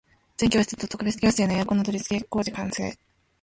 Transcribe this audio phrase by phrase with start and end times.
[0.35, 2.97] 全教室と特別教室へのエアコン取り付け工事完成